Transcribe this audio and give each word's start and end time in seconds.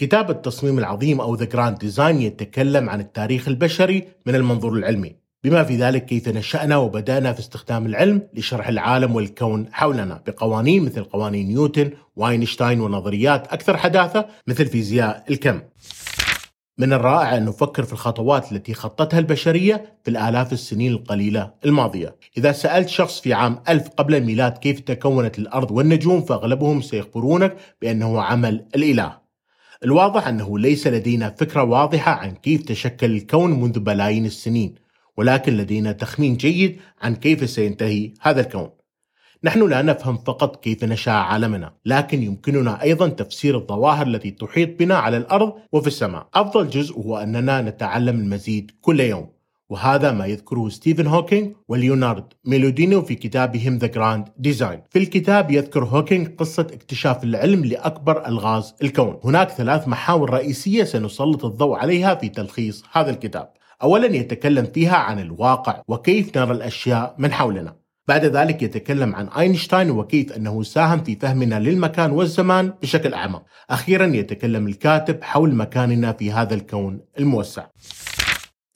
كتاب 0.00 0.30
التصميم 0.30 0.78
العظيم 0.78 1.20
أو 1.20 1.36
The 1.36 1.46
Grand 1.46 1.86
Design 1.86 2.00
يتكلم 2.00 2.90
عن 2.90 3.00
التاريخ 3.00 3.48
البشري 3.48 4.04
من 4.26 4.34
المنظور 4.34 4.72
العلمي. 4.72 5.16
بما 5.44 5.64
في 5.64 5.76
ذلك 5.76 6.04
كيف 6.04 6.28
نشأنا 6.28 6.76
وبدأنا 6.76 7.32
في 7.32 7.40
استخدام 7.40 7.86
العلم 7.86 8.22
لشرح 8.34 8.68
العالم 8.68 9.14
والكون 9.14 9.66
حولنا 9.72 10.22
بقوانين 10.26 10.84
مثل 10.84 11.04
قوانين 11.04 11.48
نيوتن 11.48 11.90
واينشتاين 12.16 12.80
ونظريات 12.80 13.52
أكثر 13.52 13.76
حداثة 13.76 14.26
مثل 14.46 14.66
فيزياء 14.66 15.24
الكم. 15.30 15.60
من 16.78 16.92
الرائع 16.92 17.36
أن 17.36 17.44
نفكر 17.44 17.82
في 17.82 17.92
الخطوات 17.92 18.52
التي 18.52 18.74
خطتها 18.74 19.18
البشرية 19.18 19.98
في 20.04 20.10
الآلاف 20.10 20.52
السنين 20.52 20.92
القليلة 20.92 21.50
الماضية. 21.64 22.16
إذا 22.36 22.52
سألت 22.52 22.88
شخص 22.88 23.20
في 23.20 23.32
عام 23.32 23.62
ألف 23.68 23.88
قبل 23.88 24.14
الميلاد 24.14 24.58
كيف 24.58 24.80
تكونت 24.80 25.38
الأرض 25.38 25.70
والنجوم 25.70 26.22
فأغلبهم 26.22 26.80
سيخبرونك 26.80 27.56
بأنه 27.82 28.22
عمل 28.22 28.64
الإله. 28.74 29.19
الواضح 29.84 30.26
أنه 30.28 30.58
ليس 30.58 30.86
لدينا 30.86 31.30
فكرة 31.30 31.62
واضحة 31.62 32.12
عن 32.12 32.30
كيف 32.30 32.62
تشكل 32.62 33.10
الكون 33.10 33.60
منذ 33.60 33.78
بلايين 33.78 34.26
السنين 34.26 34.74
ولكن 35.16 35.56
لدينا 35.56 35.92
تخمين 35.92 36.36
جيد 36.36 36.80
عن 37.02 37.14
كيف 37.14 37.50
سينتهي 37.50 38.12
هذا 38.20 38.40
الكون 38.40 38.70
نحن 39.44 39.68
لا 39.68 39.82
نفهم 39.82 40.16
فقط 40.16 40.64
كيف 40.64 40.84
نشأ 40.84 41.10
عالمنا، 41.10 41.72
لكن 41.86 42.22
يمكننا 42.22 42.82
أيضا 42.82 43.08
تفسير 43.08 43.56
الظواهر 43.56 44.06
التي 44.06 44.30
تحيط 44.30 44.78
بنا 44.78 44.94
على 44.94 45.16
الأرض 45.16 45.52
وفي 45.72 45.86
السماء. 45.86 46.28
أفضل 46.34 46.70
جزء 46.70 46.94
هو 46.94 47.18
أننا 47.18 47.60
نتعلم 47.62 48.20
المزيد 48.20 48.70
كل 48.80 49.00
يوم، 49.00 49.28
وهذا 49.70 50.12
ما 50.12 50.26
يذكره 50.26 50.68
ستيفن 50.68 51.06
هوكينج 51.06 51.54
وليونارد 51.68 52.24
ميلودينو 52.44 53.02
في 53.02 53.14
كتابهم 53.14 53.78
The 53.78 53.86
Grand 53.86 54.28
Design. 54.38 54.82
في 54.90 54.98
الكتاب 54.98 55.50
يذكر 55.50 55.84
هوكينج 55.84 56.28
قصة 56.38 56.66
اكتشاف 56.72 57.24
العلم 57.24 57.64
لأكبر 57.64 58.26
ألغاز 58.26 58.74
الكون. 58.82 59.20
هناك 59.24 59.50
ثلاث 59.50 59.88
محاور 59.88 60.30
رئيسية 60.30 60.84
سنسلط 60.84 61.44
الضوء 61.44 61.76
عليها 61.76 62.14
في 62.14 62.28
تلخيص 62.28 62.84
هذا 62.92 63.10
الكتاب. 63.10 63.52
أولا 63.82 64.16
يتكلم 64.16 64.64
فيها 64.64 64.96
عن 64.96 65.18
الواقع 65.18 65.82
وكيف 65.88 66.36
نرى 66.36 66.52
الأشياء 66.52 67.14
من 67.18 67.32
حولنا. 67.32 67.80
بعد 68.08 68.24
ذلك 68.24 68.62
يتكلم 68.62 69.14
عن 69.14 69.28
أينشتاين 69.28 69.90
وكيف 69.90 70.32
أنه 70.32 70.62
ساهم 70.62 71.04
في 71.04 71.16
فهمنا 71.16 71.60
للمكان 71.60 72.10
والزمان 72.10 72.72
بشكل 72.82 73.14
أعمق 73.14 73.42
أخيرا 73.70 74.06
يتكلم 74.06 74.66
الكاتب 74.66 75.22
حول 75.22 75.54
مكاننا 75.54 76.12
في 76.12 76.32
هذا 76.32 76.54
الكون 76.54 77.00
الموسع 77.18 77.66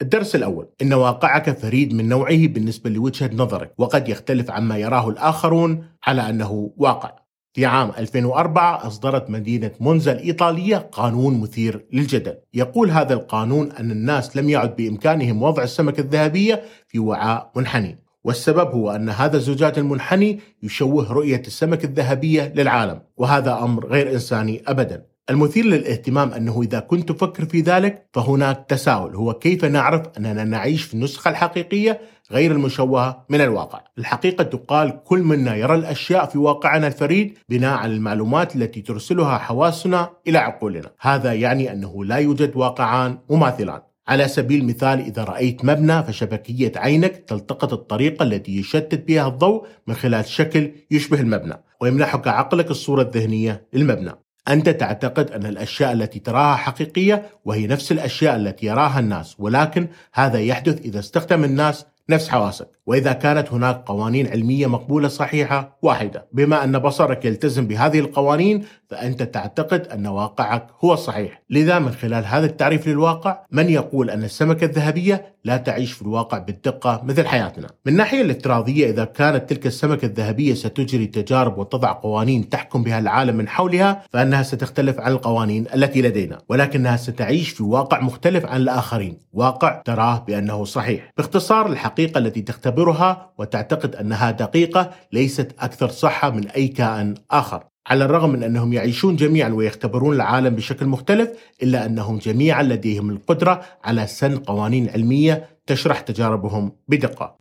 الدرس 0.03 0.35
الأول 0.35 0.69
إن 0.83 0.93
واقعك 0.93 1.59
فريد 1.59 1.95
من 1.95 2.09
نوعه 2.09 2.47
بالنسبة 2.47 2.91
لوجهة 2.91 3.31
نظرك 3.33 3.75
وقد 3.79 4.09
يختلف 4.09 4.51
عما 4.51 4.79
يراه 4.79 5.09
الآخرون 5.09 5.87
على 6.07 6.29
أنه 6.31 6.71
واقع. 6.77 7.25
في 7.53 7.67
عام 7.67 7.91
2004 7.99 8.87
أصدرت 8.87 9.31
مدينة 9.31 9.71
مونزا 9.81 10.13
الإيطالية 10.13 10.77
قانون 10.77 11.41
مثير 11.41 11.87
للجدل. 11.93 12.35
يقول 12.55 12.91
هذا 12.91 13.15
القانون 13.15 13.73
أن 13.73 13.91
الناس 13.91 14.37
لم 14.37 14.51
يعد 14.51 14.77
بإمكانهم 14.77 15.43
وضع 15.43 15.63
السمكة 15.63 16.01
الذهبية 16.01 16.63
في 16.89 16.99
وعاء 16.99 17.53
منحني 17.57 17.99
والسبب 18.25 18.71
هو 18.71 18.91
أن 18.91 19.09
هذا 19.09 19.37
الزجاج 19.37 19.79
المنحني 19.79 20.41
يشوه 20.63 21.13
رؤية 21.13 21.43
السمك 21.47 21.85
الذهبية 21.85 22.53
للعالم 22.57 23.01
وهذا 23.17 23.53
أمر 23.53 23.87
غير 23.87 24.13
إنساني 24.13 24.63
أبدا. 24.67 25.14
المثير 25.31 25.65
للاهتمام 25.65 26.33
أنه 26.33 26.63
إذا 26.63 26.81
كنت 26.81 27.13
تفكر 27.13 27.45
في 27.45 27.61
ذلك 27.61 28.07
فهناك 28.13 28.67
تساؤل 28.69 29.17
هو 29.17 29.35
كيف 29.35 29.65
نعرف 29.65 30.03
أننا 30.19 30.45
نعيش 30.45 30.83
في 30.83 30.95
النسخة 30.95 31.29
الحقيقية 31.29 32.01
غير 32.31 32.53
المشوهة 32.53 33.25
من 33.29 33.41
الواقع؟ 33.41 33.81
الحقيقة 33.99 34.45
تقال 34.45 35.03
كل 35.05 35.23
منا 35.23 35.57
يرى 35.57 35.75
الأشياء 35.75 36.27
في 36.27 36.39
واقعنا 36.39 36.87
الفريد 36.87 37.39
بناء 37.49 37.79
على 37.79 37.93
المعلومات 37.93 38.57
التي 38.57 38.83
ترسلها 38.83 39.39
حواسنا 39.39 40.11
إلى 40.29 40.39
عقولنا. 40.39 40.91
هذا 41.01 41.33
يعني 41.33 41.73
أنه 41.73 42.05
لا 42.05 42.17
يوجد 42.17 42.57
واقعان 42.57 43.19
مماثلان. 43.31 43.81
على 44.09 44.29
سبيل 44.29 44.61
المثال 44.61 45.01
إذا 45.01 45.25
رأيت 45.25 45.65
مبنى 45.65 46.03
فشبكية 46.03 46.73
عينك 46.77 47.17
تلتقط 47.17 47.73
الطريقة 47.73 48.23
التي 48.23 48.59
يشتت 48.59 49.07
بها 49.09 49.29
الضوء 49.29 49.67
من 49.87 49.95
خلال 49.95 50.25
شكل 50.25 50.73
يشبه 50.91 51.21
المبنى 51.21 51.55
ويمنحك 51.81 52.29
عقلك 52.29 52.71
الصورة 52.71 53.03
الذهنية 53.03 53.67
للمبنى. 53.73 54.13
أنت 54.49 54.69
تعتقد 54.69 55.31
أن 55.31 55.47
الأشياء 55.47 55.93
التي 55.93 56.19
تراها 56.19 56.57
حقيقية 56.57 57.31
وهي 57.45 57.67
نفس 57.67 57.93
الأشياء 57.93 58.37
التي 58.37 58.67
يراها 58.67 59.01
الناس 59.01 59.37
ولكن 59.39 59.89
هذا 60.13 60.39
يحدث 60.39 60.81
إذا 60.81 60.99
استخدم 60.99 61.45
الناس 61.45 61.87
نفس 62.11 62.29
حواسك. 62.29 62.69
وإذا 62.87 63.13
كانت 63.13 63.53
هناك 63.53 63.83
قوانين 63.87 64.27
علمية 64.27 64.67
مقبولة 64.67 65.09
صحيحة 65.09 65.79
واحدة 65.83 66.27
بما 66.33 66.65
أن 66.65 66.79
بصرك 66.79 67.25
يلتزم 67.25 67.67
بهذه 67.67 67.99
القوانين 67.99 68.65
فأنت 68.91 69.23
تعتقد 69.23 69.87
أن 69.87 70.07
واقعك 70.07 70.67
هو 70.85 70.93
الصحيح. 70.93 71.43
لذا 71.51 71.79
من 71.79 71.93
خلال 71.93 72.27
هذا 72.27 72.47
التعريف 72.47 72.89
للواقع 72.89 73.39
من 73.53 73.69
يقول 73.71 74.11
أن 74.11 74.25
السمكة 74.25 74.65
الذهبية 74.65 75.35
لا 75.45 75.57
تعيش 75.57 75.93
في 75.93 76.03
الواقع 76.03 76.39
بالدقة 76.39 77.01
مثل 77.05 77.27
حياتنا؟ 77.27 77.69
من 77.87 77.93
الناحية 77.93 78.21
الافتراضية 78.23 78.91
إذا 78.91 79.05
كانت 79.05 79.51
تلك 79.51 79.67
السمكة 79.67 80.07
الذهبية 80.07 80.55
ستجري 80.55 81.07
تجارب 81.07 81.59
وتضع 81.59 81.93
قوانين 81.93 82.49
تحكم 82.49 82.83
بها 82.83 82.99
العالم 82.99 83.37
من 83.37 83.49
حولها 83.49 84.03
فإنها 84.13 84.43
ستختلف 84.43 85.01
عن 85.01 85.13
القوانين 85.13 85.67
التي 85.75 86.03
لدينا 86.03 86.39
ولكنها 86.49 86.97
ستعيش 86.97 87.51
في 87.51 87.63
واقع 87.63 88.01
مختلف 88.01 88.47
عن 88.47 88.61
الآخرين. 88.61 89.19
واقع 89.33 89.83
تراه 89.85 90.25
بأنه 90.27 90.65
صحيح. 90.65 91.13
باختصار 91.17 91.67
الحقيقة 91.95 92.19
التي 92.19 92.43
تختبرها 92.43 93.33
وتعتقد 93.39 93.97
أنها 93.97 94.31
دقيقة 94.31 94.91
ليست 95.13 95.55
أكثر 95.59 95.89
صحة 95.89 96.31
من 96.31 96.49
أي 96.49 96.69
كائن 96.69 97.15
آخر 97.31 97.65
على 97.87 98.05
الرغم 98.05 98.31
من 98.31 98.43
أنهم 98.43 98.73
يعيشون 98.73 99.17
جميعا 99.17 99.49
ويختبرون 99.49 100.17
العالم 100.17 100.55
بشكل 100.55 100.87
مختلف 100.87 101.31
إلا 101.63 101.87
أنهم 101.87 102.19
جميعا 102.19 102.63
لديهم 102.63 103.11
القدرة 103.11 103.63
على 103.85 104.07
سن 104.07 104.37
قوانين 104.37 104.91
علمية 104.91 105.49
تشرح 105.67 106.01
تجاربهم 106.01 106.73
بدقة. 106.89 107.37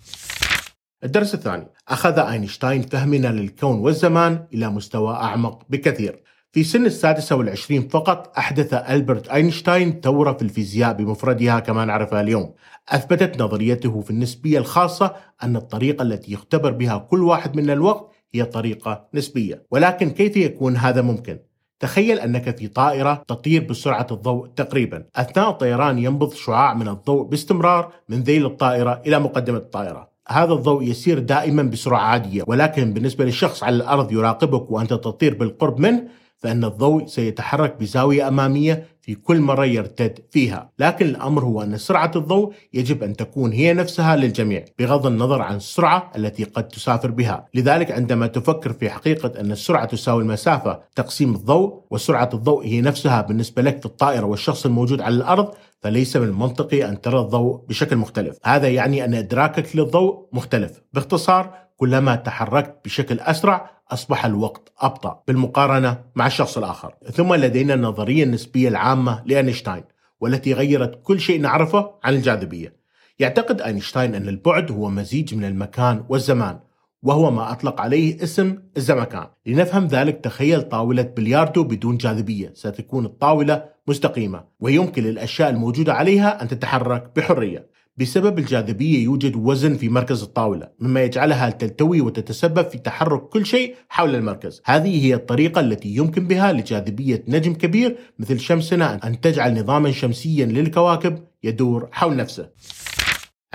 الدرس 1.03 1.33
الثاني 1.33 1.67
أخذ 1.89 2.19
أينشتاين 2.19 2.81
فهمنا 2.81 3.27
للكون 3.27 3.79
والزمان 3.79 4.47
إلى 4.53 4.69
مستوى 4.69 5.13
أعمق 5.13 5.63
بكثير. 5.69 6.23
في 6.53 6.63
سن 6.63 6.85
السادسة 6.85 7.35
والعشرين 7.35 7.87
فقط 7.87 8.37
أحدث 8.37 8.73
ألبرت 8.73 9.27
أينشتاين 9.27 10.01
ثورة 10.03 10.33
في 10.33 10.41
الفيزياء 10.41 10.93
بمفردها 10.93 11.59
كما 11.59 11.85
نعرفها 11.85 12.21
اليوم. 12.21 12.53
أثبتت 12.89 13.41
نظريته 13.41 14.01
في 14.01 14.09
النسبية 14.11 14.59
الخاصة 14.59 15.15
أن 15.43 15.55
الطريقة 15.55 16.01
التي 16.01 16.33
يختبر 16.33 16.71
بها 16.71 16.97
كل 16.97 17.23
واحد 17.23 17.55
من 17.55 17.69
الوقت 17.69 18.11
هي 18.33 18.45
طريقة 18.45 19.07
نسبية. 19.13 19.63
ولكن 19.71 20.09
كيف 20.09 20.37
يكون 20.37 20.77
هذا 20.77 21.01
ممكن؟ 21.01 21.39
تخيل 21.79 22.19
أنك 22.19 22.57
في 22.57 22.67
طائرة 22.67 23.23
تطير 23.27 23.63
بسرعة 23.63 24.07
الضوء 24.11 24.47
تقريبا. 24.47 25.05
أثناء 25.15 25.49
الطيران 25.49 25.99
ينبض 25.99 26.33
شعاع 26.33 26.73
من 26.73 26.87
الضوء 26.87 27.23
باستمرار 27.23 27.91
من 28.09 28.23
ذيل 28.23 28.45
الطائرة 28.45 29.01
إلى 29.05 29.19
مقدمة 29.19 29.57
الطائرة. 29.57 30.09
هذا 30.27 30.53
الضوء 30.53 30.83
يسير 30.83 31.19
دائما 31.19 31.63
بسرعة 31.63 32.01
عادية 32.01 32.43
ولكن 32.47 32.93
بالنسبة 32.93 33.25
للشخص 33.25 33.63
على 33.63 33.75
الأرض 33.75 34.11
يراقبك 34.11 34.71
وأنت 34.71 34.93
تطير 34.93 35.33
بالقرب 35.33 35.79
منه 35.79 36.07
فإن 36.43 36.63
الضوء 36.63 37.05
سيتحرك 37.05 37.75
بزاوية 37.79 38.27
أمامية 38.27 38.85
في 39.01 39.15
كل 39.15 39.39
مرة 39.39 39.65
يرتد 39.65 40.19
فيها. 40.31 40.69
لكن 40.79 41.05
الأمر 41.05 41.43
هو 41.43 41.61
أن 41.61 41.77
سرعة 41.77 42.11
الضوء 42.15 42.53
يجب 42.73 43.03
أن 43.03 43.15
تكون 43.15 43.51
هي 43.51 43.73
نفسها 43.73 44.15
للجميع 44.15 44.65
بغض 44.79 45.05
النظر 45.07 45.41
عن 45.41 45.55
السرعة 45.55 46.11
التي 46.15 46.43
قد 46.43 46.67
تسافر 46.67 47.11
بها. 47.11 47.45
لذلك 47.53 47.91
عندما 47.91 48.27
تفكر 48.27 48.73
في 48.73 48.89
حقيقة 48.89 49.39
أن 49.39 49.51
السرعة 49.51 49.85
تساوي 49.85 50.23
المسافة 50.23 50.79
تقسيم 50.95 51.35
الضوء 51.35 51.81
وسرعة 51.91 52.29
الضوء 52.33 52.65
هي 52.65 52.81
نفسها 52.81 53.21
بالنسبة 53.21 53.61
لك 53.61 53.79
في 53.79 53.85
الطائرة 53.85 54.25
والشخص 54.25 54.65
الموجود 54.65 55.01
على 55.01 55.15
الأرض 55.15 55.53
فليس 55.83 56.17
من 56.17 56.27
المنطقي 56.27 56.89
أن 56.89 57.01
ترى 57.01 57.19
الضوء 57.19 57.65
بشكل 57.69 57.95
مختلف. 57.95 58.37
هذا 58.45 58.67
يعني 58.67 59.05
أن 59.05 59.13
إدراكك 59.13 59.75
للضوء 59.75 60.27
مختلف. 60.33 60.81
باختصار 60.93 61.53
كلما 61.77 62.15
تحركت 62.15 62.75
بشكل 62.85 63.19
أسرع 63.19 63.71
أصبح 63.91 64.25
الوقت 64.25 64.71
أبطأ. 64.79 65.23
بالمقارنة 65.27 65.99
مع 66.15 66.27
الشخص 66.27 66.57
الآخر. 66.57 66.93
ثم 67.13 67.33
لدينا 67.33 67.73
النظرية 67.73 68.23
النسبية 68.23 68.67
العامة 68.67 69.23
لأينشتاين 69.25 69.83
والتي 70.21 70.53
غيرت 70.53 70.99
كل 71.03 71.19
شيء 71.19 71.41
نعرفه 71.41 71.91
عن 72.03 72.13
الجاذبية. 72.13 72.75
يعتقد 73.19 73.61
أينشتاين 73.61 74.15
أن 74.15 74.27
البعد 74.27 74.71
هو 74.71 74.89
مزيج 74.89 75.35
من 75.35 75.45
المكان 75.45 76.05
والزمان. 76.09 76.59
وهو 77.03 77.31
ما 77.31 77.51
أطلق 77.51 77.81
عليه 77.81 78.23
اسم 78.23 78.57
الزمكان. 78.77 79.27
لنفهم 79.45 79.87
ذلك 79.87 80.19
تخيل 80.23 80.61
طاولة 80.61 81.01
بلياردو 81.01 81.63
بدون 81.63 81.97
جاذبية. 81.97 82.51
ستكون 82.55 83.05
الطاولة 83.05 83.65
مستقيمة 83.87 84.43
ويمكن 84.59 85.03
للأشياء 85.03 85.49
الموجودة 85.49 85.93
عليها 85.93 86.41
أن 86.41 86.47
تتحرك 86.47 87.11
بحرية. 87.15 87.73
بسبب 87.97 88.39
الجاذبية 88.39 89.03
يوجد 89.03 89.35
وزن 89.35 89.75
في 89.75 89.89
مركز 89.89 90.23
الطاولة 90.23 90.69
مما 90.79 91.03
يجعلها 91.03 91.49
تلتوي 91.49 92.01
وتتسبب 92.01 92.69
في 92.69 92.77
تحرك 92.77 93.21
كل 93.21 93.45
شيء 93.45 93.75
حول 93.89 94.15
المركز. 94.15 94.61
هذه 94.65 95.05
هي 95.05 95.13
الطريقة 95.13 95.61
التي 95.61 95.95
يمكن 95.95 96.27
بها 96.27 96.51
لجاذبية 96.51 97.23
نجم 97.27 97.53
كبير 97.53 97.97
مثل 98.19 98.39
شمسنا 98.39 99.07
أن 99.07 99.21
تجعل 99.21 99.59
نظاما 99.59 99.91
شمسيا 99.91 100.45
للكواكب 100.45 101.19
يدور 101.43 101.89
حول 101.91 102.15
نفسه. 102.15 102.49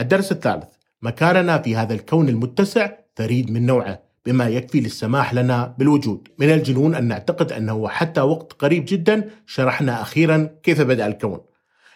الدرس 0.01 0.33
الثالث. 0.33 0.69
مكاننا 1.03 1.59
في 1.59 1.77
هذا 1.77 1.94
الكون 1.94 2.29
المتسع 2.29 2.91
فريد 3.19 3.50
من 3.50 3.67
نوعه 3.67 4.03
بما 4.26 4.49
يكفي 4.49 4.81
للسماح 4.81 5.35
لنا 5.35 5.75
بالوجود. 5.79 6.29
من 6.38 6.50
الجنون 6.50 6.94
أن 6.94 7.05
نعتقد 7.05 7.53
أنه 7.53 7.88
حتى 7.88 8.20
وقت 8.20 8.53
قريب 8.53 8.85
جدا 8.88 9.31
شرحنا 9.47 10.03
أخيرا 10.03 10.50
كيف 10.62 10.81
بدأ 10.81 11.06
الكون. 11.06 11.41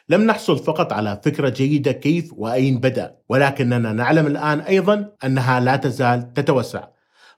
لم 0.08 0.22
نحصل 0.22 0.58
فقط 0.58 0.92
على 0.92 1.20
فكرة 1.24 1.48
جيدة 1.48 1.92
كيف 1.92 2.32
وأين 2.36 2.78
بدأ 2.78 3.16
ولكننا 3.28 3.92
نعلم 3.92 4.26
الآن 4.26 4.60
أيضا 4.60 5.08
أنها 5.24 5.60
لا 5.60 5.76
تزال 5.76 6.32
تتوسع. 6.32 6.84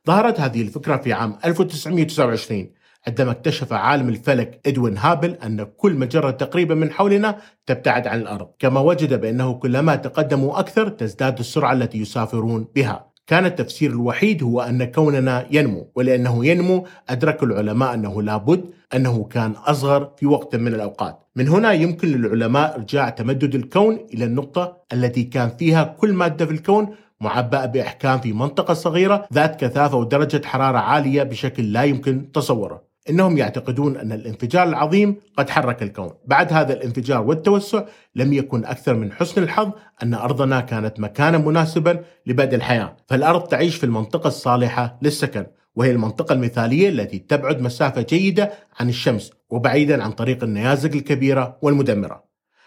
ظهرت 0.07 0.41
هذه 0.41 0.63
الفكرة 0.63 0.97
في 0.97 1.13
عام 1.13 1.39
1929 1.45 2.71
عندما 3.07 3.31
اكتشف 3.31 3.73
عالم 3.73 4.09
الفلك 4.09 4.61
إدوين 4.67 4.99
هابل 4.99 5.31
أن 5.31 5.67
كل 5.77 5.95
مجرة 5.95 6.31
تقريبا 6.31 6.75
من 6.75 6.91
حولنا 6.91 7.39
تبتعد 7.67 8.07
عن 8.07 8.21
الأرض، 8.21 8.49
كما 8.59 8.81
وجد 8.81 9.21
بأنه 9.21 9.55
كلما 9.55 9.97
تقدموا 9.97 10.61
أكثر 10.61 10.89
تزداد 10.89 11.39
السرعة 11.39 11.73
التي 11.73 11.99
يسافرون 11.99 12.69
بها. 12.75 13.14
كان 13.27 13.47
التفسير 13.47 13.91
الوحيد 13.91 14.43
هو 14.43 14.61
أن 14.61 14.85
كوننا 14.85 15.47
ينمو، 15.51 15.91
ولأنه 15.95 16.47
ينمو 16.47 16.87
أدرك 17.09 17.43
العلماء 17.43 17.95
أنه 17.95 18.23
لابد 18.23 18.65
أنه 18.95 19.25
كان 19.25 19.51
أصغر 19.51 20.13
في 20.17 20.27
وقت 20.27 20.57
من 20.57 20.75
الأوقات. 20.75 21.19
من 21.37 21.49
هنا 21.49 21.73
يمكن 21.73 22.09
للعلماء 22.09 22.75
إرجاع 22.75 23.09
تمدد 23.09 23.55
الكون 23.55 24.07
إلى 24.15 24.25
النقطة 24.25 24.77
التي 24.93 25.23
كان 25.25 25.49
فيها 25.49 25.85
كل 25.85 26.13
مادة 26.13 26.47
في 26.47 26.53
الكون 26.53 26.89
معبأة 27.21 27.67
بإحكام 27.67 28.21
في 28.21 28.33
منطقة 28.33 28.75
صغيرة 28.75 29.29
ذات 29.33 29.61
كثافة 29.61 29.97
ودرجة 29.97 30.47
حرارة 30.47 30.79
عالية 30.79 31.23
بشكل 31.23 31.73
لا 31.73 31.83
يمكن 31.83 32.33
تصوره. 32.33 32.94
إنهم 33.11 33.39
يعتقدون 33.39 33.97
أن 33.97 34.13
الانفجار 34.13 34.69
العظيم 34.69 35.17
قد 35.37 35.51
حرك 35.51 35.83
الكون، 35.83 36.11
بعد 36.27 36.53
هذا 36.53 36.73
الانفجار 36.73 37.23
والتوسع 37.23 37.85
لم 38.15 38.33
يكن 38.33 38.65
أكثر 38.65 38.95
من 38.95 39.13
حسن 39.13 39.43
الحظ 39.43 39.71
أن 40.03 40.15
أرضنا 40.15 40.61
كانت 40.61 41.01
مكانا 41.01 41.39
مناسبا 41.39 42.05
لبدء 42.27 42.55
الحياة، 42.55 42.97
فالأرض 43.07 43.43
تعيش 43.43 43.77
في 43.77 43.85
المنطقة 43.85 44.29
الصالحة 44.29 44.99
للسكن، 45.03 45.47
وهي 45.77 45.91
المنطقة 45.91 46.33
المثالية 46.33 46.89
التي 46.89 47.19
تبعد 47.19 47.61
مسافة 47.61 48.03
جيدة 48.03 48.53
عن 48.81 48.89
الشمس 48.89 49.33
وبعيدا 49.51 50.05
عن 50.05 50.13
طريق 50.13 50.45
النيازك 50.45 50.95
الكبيرة 50.95 51.59
والمدمرة. 51.63 52.25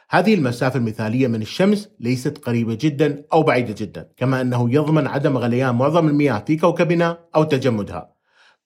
هذه 0.10 0.34
المسافة 0.34 0.80
المثالية 0.80 1.28
من 1.28 1.42
الشمس 1.42 1.90
ليست 2.00 2.38
قريبة 2.38 2.78
جدا 2.82 3.24
أو 3.34 3.44
بعيدة 3.44 3.76
جدا، 3.78 4.10
كما 4.18 4.42
أنه 4.42 4.74
يضمن 4.74 5.08
عدم 5.08 5.38
غليان 5.38 5.76
معظم 5.76 6.08
المياه 6.08 6.44
في 6.48 6.58
كوكبنا 6.58 7.18
أو 7.36 7.44
تجمدها. 7.44 8.17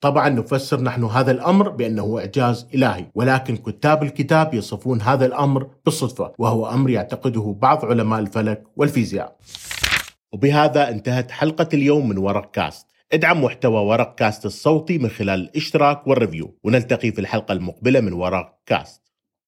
طبعا 0.01 0.29
نفسر 0.29 0.81
نحن 0.81 1.03
هذا 1.03 1.31
الأمر 1.31 1.69
بأنه 1.69 2.19
إعجاز 2.19 2.67
إلهي، 2.73 3.05
ولكن 3.15 3.57
كتاب 3.57 4.03
الكتاب 4.03 4.53
يصفون 4.53 5.01
هذا 5.01 5.25
الأمر 5.25 5.67
بالصدفة، 5.85 6.33
وهو 6.37 6.69
أمر 6.69 6.89
يعتقده 6.89 7.55
بعض 7.61 7.85
علماء 7.85 8.19
الفلك 8.19 8.63
والفيزياء. 8.75 9.37
وبهذا 10.33 10.89
انتهت 10.89 11.31
حلقة 11.31 11.69
اليوم 11.73 12.09
من 12.09 12.17
ورق 12.17 12.51
كاست. 12.51 12.87
ادعم 13.13 13.43
محتوى 13.43 13.81
ورق 13.81 14.15
كاست 14.15 14.45
الصوتي 14.45 14.97
من 14.97 15.09
خلال 15.09 15.39
الاشتراك 15.39 16.07
وال 16.07 16.19
review، 16.19 16.57
ونلتقي 16.63 17.11
في 17.11 17.21
الحلقة 17.21 17.51
المقبلة 17.51 17.99
من 17.99 18.13
ورق 18.13 18.59
كاست. 18.65 19.10